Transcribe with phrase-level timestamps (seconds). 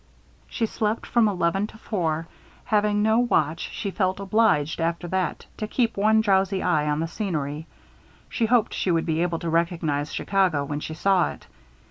[0.47, 2.27] She slept from eleven to four.
[2.65, 7.07] Having no watch, she felt obliged, after that, to keep one drowsy eye on the
[7.07, 7.67] scenery.
[8.27, 11.45] She hoped she should be able to recognize Chicago when she saw it.